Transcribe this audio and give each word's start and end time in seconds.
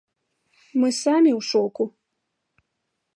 Мы 0.83 0.89
самі 1.03 1.31
ў 1.33 1.41
шоку! 1.51 1.83